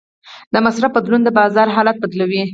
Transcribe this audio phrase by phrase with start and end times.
[0.53, 2.41] د مصرف بدلون د بازار حالت بدلوي.